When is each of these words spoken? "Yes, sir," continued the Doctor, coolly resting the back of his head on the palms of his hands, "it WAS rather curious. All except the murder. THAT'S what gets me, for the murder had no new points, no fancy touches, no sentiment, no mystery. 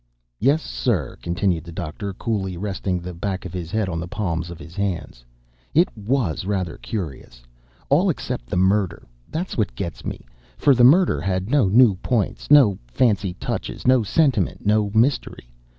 "Yes, 0.39 0.63
sir," 0.63 1.15
continued 1.21 1.63
the 1.63 1.71
Doctor, 1.71 2.11
coolly 2.11 2.57
resting 2.57 2.99
the 3.01 3.13
back 3.13 3.45
of 3.45 3.53
his 3.53 3.69
head 3.69 3.87
on 3.87 3.99
the 3.99 4.07
palms 4.07 4.49
of 4.49 4.57
his 4.57 4.75
hands, 4.75 5.23
"it 5.75 5.95
WAS 5.95 6.43
rather 6.43 6.77
curious. 6.79 7.43
All 7.87 8.09
except 8.09 8.47
the 8.47 8.57
murder. 8.57 9.03
THAT'S 9.29 9.57
what 9.59 9.75
gets 9.75 10.03
me, 10.03 10.25
for 10.57 10.73
the 10.73 10.83
murder 10.83 11.21
had 11.21 11.51
no 11.51 11.67
new 11.67 11.93
points, 11.97 12.49
no 12.49 12.79
fancy 12.87 13.35
touches, 13.35 13.85
no 13.85 14.01
sentiment, 14.01 14.65
no 14.65 14.89
mystery. 14.95 15.51